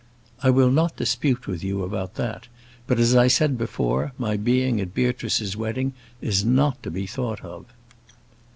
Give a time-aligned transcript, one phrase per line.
[0.41, 2.47] "I will not dispute with you about that;
[2.87, 7.41] but, as I said before, my being at Beatrice's wedding is not to be thought
[7.41, 7.67] of."